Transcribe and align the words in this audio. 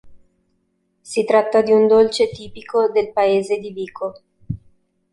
Si 1.03 1.23
tratta 1.25 1.61
di 1.61 1.71
un 1.71 1.85
dolce 1.85 2.31
tipico 2.31 2.89
del 2.89 3.13
paese 3.13 3.59
di 3.59 3.71
Vico. 3.71 4.23